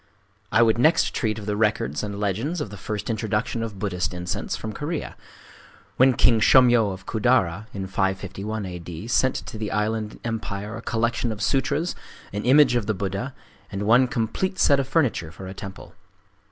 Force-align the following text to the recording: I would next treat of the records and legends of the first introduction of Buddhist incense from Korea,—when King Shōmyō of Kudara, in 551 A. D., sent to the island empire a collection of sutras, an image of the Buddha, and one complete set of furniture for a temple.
I 0.51 0.63
would 0.63 0.79
next 0.79 1.13
treat 1.13 1.37
of 1.37 1.45
the 1.45 1.55
records 1.55 2.01
and 2.01 2.19
legends 2.19 2.59
of 2.59 2.71
the 2.71 2.75
first 2.75 3.07
introduction 3.07 3.61
of 3.61 3.77
Buddhist 3.77 4.15
incense 4.15 4.55
from 4.55 4.73
Korea,—when 4.73 6.13
King 6.15 6.39
Shōmyō 6.39 6.91
of 6.91 7.05
Kudara, 7.05 7.67
in 7.71 7.85
551 7.85 8.65
A. 8.65 8.79
D., 8.79 9.07
sent 9.07 9.35
to 9.35 9.59
the 9.59 9.69
island 9.71 10.19
empire 10.23 10.75
a 10.75 10.81
collection 10.81 11.31
of 11.31 11.39
sutras, 11.39 11.93
an 12.33 12.45
image 12.45 12.73
of 12.75 12.87
the 12.87 12.95
Buddha, 12.95 13.35
and 13.71 13.83
one 13.83 14.07
complete 14.07 14.57
set 14.57 14.79
of 14.79 14.87
furniture 14.87 15.31
for 15.31 15.45
a 15.47 15.53
temple. 15.53 15.93